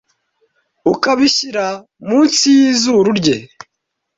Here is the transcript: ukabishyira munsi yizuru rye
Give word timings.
ukabishyira 0.91 1.65
munsi 2.07 2.45
yizuru 2.59 3.09
rye 3.19 3.37